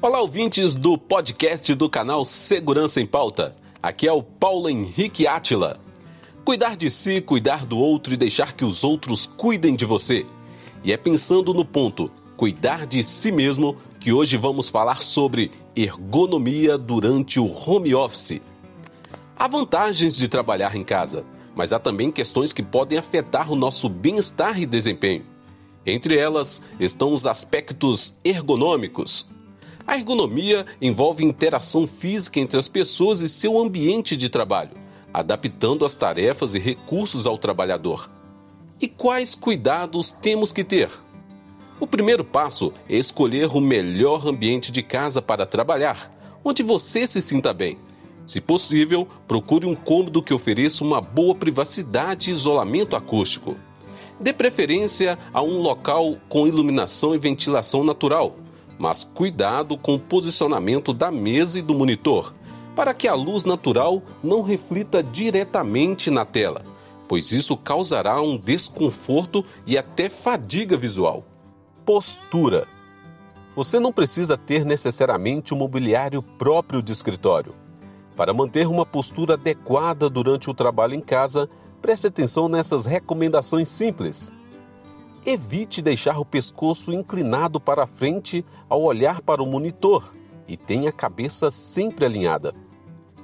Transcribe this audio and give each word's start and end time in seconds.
Olá, 0.00 0.20
ouvintes 0.20 0.76
do 0.76 0.96
podcast 0.96 1.74
do 1.74 1.90
canal 1.90 2.24
Segurança 2.24 3.00
em 3.00 3.06
Pauta. 3.06 3.56
Aqui 3.82 4.06
é 4.06 4.12
o 4.12 4.22
Paulo 4.22 4.68
Henrique 4.68 5.26
Átila. 5.26 5.80
Cuidar 6.44 6.76
de 6.76 6.88
si, 6.88 7.20
cuidar 7.20 7.66
do 7.66 7.76
outro 7.76 8.14
e 8.14 8.16
deixar 8.16 8.54
que 8.54 8.64
os 8.64 8.84
outros 8.84 9.26
cuidem 9.26 9.74
de 9.74 9.84
você. 9.84 10.24
E 10.84 10.92
é 10.92 10.96
pensando 10.96 11.52
no 11.52 11.64
ponto 11.64 12.12
cuidar 12.36 12.86
de 12.86 13.02
si 13.02 13.32
mesmo 13.32 13.76
que 13.98 14.12
hoje 14.12 14.36
vamos 14.36 14.68
falar 14.68 15.02
sobre 15.02 15.50
ergonomia 15.74 16.78
durante 16.78 17.40
o 17.40 17.46
home 17.46 17.92
office. 17.92 18.40
Há 19.36 19.48
vantagens 19.48 20.14
de 20.14 20.28
trabalhar 20.28 20.76
em 20.76 20.84
casa, 20.84 21.24
mas 21.56 21.72
há 21.72 21.78
também 21.80 22.12
questões 22.12 22.52
que 22.52 22.62
podem 22.62 22.98
afetar 22.98 23.50
o 23.50 23.56
nosso 23.56 23.88
bem-estar 23.88 24.62
e 24.62 24.64
desempenho. 24.64 25.26
Entre 25.84 26.16
elas 26.16 26.62
estão 26.78 27.12
os 27.12 27.26
aspectos 27.26 28.16
ergonômicos, 28.24 29.26
a 29.88 29.96
ergonomia 29.96 30.66
envolve 30.82 31.24
interação 31.24 31.86
física 31.86 32.38
entre 32.38 32.58
as 32.58 32.68
pessoas 32.68 33.22
e 33.22 33.28
seu 33.28 33.58
ambiente 33.58 34.18
de 34.18 34.28
trabalho, 34.28 34.72
adaptando 35.14 35.82
as 35.82 35.96
tarefas 35.96 36.54
e 36.54 36.58
recursos 36.58 37.26
ao 37.26 37.38
trabalhador. 37.38 38.10
E 38.78 38.86
quais 38.86 39.34
cuidados 39.34 40.12
temos 40.12 40.52
que 40.52 40.62
ter? 40.62 40.90
O 41.80 41.86
primeiro 41.86 42.22
passo 42.22 42.70
é 42.86 42.98
escolher 42.98 43.46
o 43.46 43.62
melhor 43.62 44.28
ambiente 44.28 44.70
de 44.70 44.82
casa 44.82 45.22
para 45.22 45.46
trabalhar, 45.46 46.12
onde 46.44 46.62
você 46.62 47.06
se 47.06 47.22
sinta 47.22 47.54
bem. 47.54 47.78
Se 48.26 48.42
possível, 48.42 49.08
procure 49.26 49.64
um 49.64 49.74
cômodo 49.74 50.22
que 50.22 50.34
ofereça 50.34 50.84
uma 50.84 51.00
boa 51.00 51.34
privacidade 51.34 52.28
e 52.28 52.32
isolamento 52.34 52.94
acústico. 52.94 53.56
Dê 54.20 54.34
preferência 54.34 55.18
a 55.32 55.40
um 55.40 55.62
local 55.62 56.18
com 56.28 56.46
iluminação 56.46 57.14
e 57.14 57.18
ventilação 57.18 57.82
natural 57.82 58.36
mas 58.78 59.02
cuidado 59.02 59.76
com 59.76 59.94
o 59.94 60.00
posicionamento 60.00 60.92
da 60.92 61.10
mesa 61.10 61.58
e 61.58 61.62
do 61.62 61.74
monitor, 61.74 62.32
para 62.76 62.94
que 62.94 63.08
a 63.08 63.14
luz 63.14 63.44
natural 63.44 64.02
não 64.22 64.40
reflita 64.42 65.02
diretamente 65.02 66.10
na 66.10 66.24
tela, 66.24 66.64
pois 67.08 67.32
isso 67.32 67.56
causará 67.56 68.20
um 68.20 68.38
desconforto 68.38 69.44
e 69.66 69.76
até 69.76 70.08
fadiga 70.08 70.76
visual. 70.76 71.24
Postura. 71.84 72.68
Você 73.56 73.80
não 73.80 73.92
precisa 73.92 74.36
ter 74.36 74.64
necessariamente 74.64 75.52
um 75.52 75.56
mobiliário 75.56 76.22
próprio 76.22 76.80
de 76.80 76.92
escritório. 76.92 77.54
Para 78.14 78.32
manter 78.32 78.68
uma 78.68 78.86
postura 78.86 79.34
adequada 79.34 80.08
durante 80.08 80.48
o 80.48 80.54
trabalho 80.54 80.94
em 80.94 81.00
casa, 81.00 81.48
preste 81.82 82.06
atenção 82.06 82.48
nessas 82.48 82.84
recomendações 82.84 83.68
simples. 83.68 84.30
Evite 85.26 85.82
deixar 85.82 86.18
o 86.18 86.24
pescoço 86.24 86.92
inclinado 86.92 87.60
para 87.60 87.86
frente 87.86 88.44
ao 88.68 88.82
olhar 88.82 89.20
para 89.20 89.42
o 89.42 89.46
monitor 89.46 90.14
e 90.46 90.56
tenha 90.56 90.90
a 90.90 90.92
cabeça 90.92 91.50
sempre 91.50 92.06
alinhada. 92.06 92.54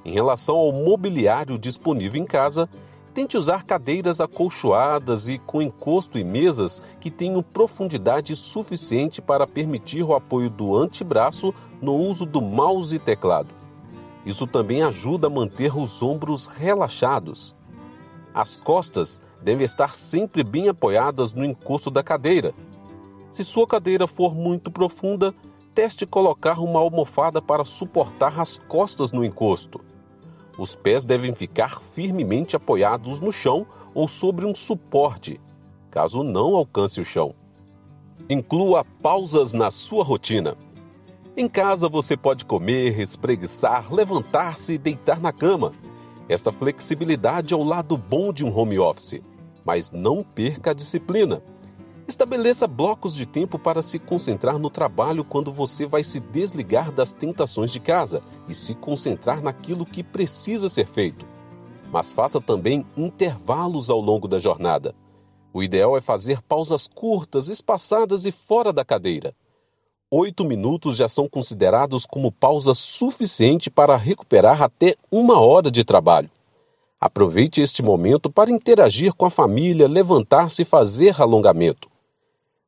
Em 0.04 0.12
relação 0.12 0.56
ao 0.56 0.72
mobiliário 0.72 1.58
disponível 1.58 2.20
em 2.20 2.26
casa, 2.26 2.68
tente 3.14 3.38
usar 3.38 3.62
cadeiras 3.62 4.20
acolchoadas 4.20 5.28
e 5.28 5.38
com 5.38 5.62
encosto 5.62 6.18
e 6.18 6.24
mesas 6.24 6.82
que 7.00 7.10
tenham 7.10 7.42
profundidade 7.42 8.34
suficiente 8.34 9.22
para 9.22 9.46
permitir 9.46 10.02
o 10.02 10.14
apoio 10.14 10.50
do 10.50 10.76
antebraço 10.76 11.54
no 11.80 11.94
uso 11.94 12.26
do 12.26 12.42
mouse 12.42 12.96
e 12.96 12.98
teclado. 12.98 13.54
Isso 14.26 14.46
também 14.46 14.82
ajuda 14.82 15.28
a 15.28 15.30
manter 15.30 15.74
os 15.76 16.02
ombros 16.02 16.46
relaxados. 16.46 17.54
As 18.34 18.56
costas 18.56 19.20
devem 19.44 19.64
estar 19.64 19.94
sempre 19.94 20.42
bem 20.42 20.70
apoiadas 20.70 21.34
no 21.34 21.44
encosto 21.44 21.90
da 21.90 22.02
cadeira. 22.02 22.54
Se 23.30 23.44
sua 23.44 23.66
cadeira 23.66 24.08
for 24.08 24.34
muito 24.34 24.70
profunda, 24.70 25.34
teste 25.74 26.06
colocar 26.06 26.58
uma 26.58 26.80
almofada 26.80 27.42
para 27.42 27.64
suportar 27.64 28.40
as 28.40 28.56
costas 28.56 29.12
no 29.12 29.22
encosto. 29.22 29.80
Os 30.56 30.74
pés 30.74 31.04
devem 31.04 31.34
ficar 31.34 31.82
firmemente 31.82 32.56
apoiados 32.56 33.20
no 33.20 33.30
chão 33.30 33.66
ou 33.92 34.08
sobre 34.08 34.46
um 34.46 34.54
suporte, 34.54 35.38
caso 35.90 36.22
não 36.22 36.56
alcance 36.56 37.00
o 37.00 37.04
chão. 37.04 37.34
Inclua 38.30 38.84
pausas 39.02 39.52
na 39.52 39.70
sua 39.70 40.04
rotina. 40.04 40.56
Em 41.36 41.48
casa 41.48 41.88
você 41.88 42.16
pode 42.16 42.44
comer, 42.44 42.98
espreguiçar, 42.98 43.92
levantar-se 43.92 44.74
e 44.74 44.78
deitar 44.78 45.20
na 45.20 45.32
cama. 45.32 45.72
Esta 46.28 46.50
flexibilidade 46.50 47.52
é 47.52 47.56
o 47.56 47.62
lado 47.62 47.98
bom 47.98 48.32
de 48.32 48.44
um 48.44 48.56
home 48.56 48.78
office, 48.78 49.20
mas 49.64 49.90
não 49.90 50.22
perca 50.22 50.70
a 50.70 50.74
disciplina. 50.74 51.42
Estabeleça 52.06 52.66
blocos 52.66 53.14
de 53.14 53.24
tempo 53.24 53.58
para 53.58 53.80
se 53.80 53.98
concentrar 53.98 54.58
no 54.58 54.68
trabalho 54.68 55.24
quando 55.24 55.52
você 55.52 55.86
vai 55.86 56.04
se 56.04 56.20
desligar 56.20 56.92
das 56.92 57.12
tentações 57.12 57.70
de 57.70 57.80
casa 57.80 58.20
e 58.48 58.54
se 58.54 58.74
concentrar 58.74 59.42
naquilo 59.42 59.86
que 59.86 60.02
precisa 60.02 60.68
ser 60.68 60.86
feito. 60.86 61.26
Mas 61.90 62.12
faça 62.12 62.40
também 62.40 62.84
intervalos 62.96 63.88
ao 63.88 64.00
longo 64.00 64.28
da 64.28 64.38
jornada. 64.38 64.94
O 65.52 65.62
ideal 65.62 65.96
é 65.96 66.00
fazer 66.00 66.42
pausas 66.42 66.86
curtas, 66.86 67.48
espaçadas 67.48 68.26
e 68.26 68.32
fora 68.32 68.72
da 68.72 68.84
cadeira 68.84 69.34
oito 70.16 70.44
minutos 70.44 70.96
já 70.96 71.08
são 71.08 71.28
considerados 71.28 72.06
como 72.06 72.30
pausa 72.30 72.72
suficiente 72.72 73.68
para 73.68 73.96
recuperar 73.96 74.62
até 74.62 74.94
uma 75.10 75.40
hora 75.40 75.72
de 75.72 75.82
trabalho. 75.82 76.30
Aproveite 77.04 77.60
este 77.60 77.82
momento 77.82 78.30
para 78.30 78.50
interagir 78.50 79.12
com 79.12 79.26
a 79.26 79.30
família, 79.30 79.86
levantar-se 79.86 80.62
e 80.62 80.64
fazer 80.64 81.20
alongamento. 81.20 81.86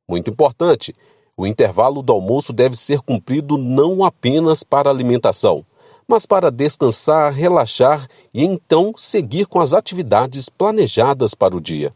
Muito 0.06 0.30
importante, 0.30 0.94
o 1.34 1.46
intervalo 1.46 2.02
do 2.02 2.12
almoço 2.12 2.52
deve 2.52 2.76
ser 2.76 3.00
cumprido 3.00 3.56
não 3.56 4.04
apenas 4.04 4.62
para 4.62 4.90
alimentação, 4.90 5.64
mas 6.06 6.26
para 6.26 6.50
descansar, 6.50 7.32
relaxar 7.32 8.06
e 8.34 8.44
então 8.44 8.92
seguir 8.98 9.46
com 9.46 9.58
as 9.58 9.72
atividades 9.72 10.50
planejadas 10.50 11.32
para 11.32 11.56
o 11.56 11.60
dia. 11.60 11.90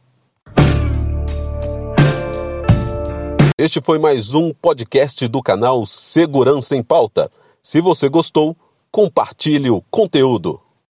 Este 3.59 3.83
foi 3.83 3.99
mais 3.99 4.33
um 4.33 4.55
podcast 4.55 5.29
do 5.29 5.43
canal 5.43 5.85
Segurança 5.85 6.75
em 6.75 6.83
Pauta. 6.83 7.31
Se 7.63 7.83
você 7.83 8.09
gostou, 8.09 8.57
compartilhe 8.91 9.69
o 9.69 9.83
conteúdo. 9.91 10.59